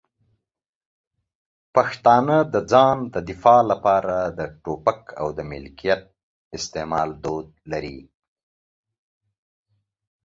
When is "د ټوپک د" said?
4.37-5.39